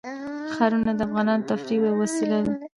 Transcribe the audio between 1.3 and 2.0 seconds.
د تفریح یوه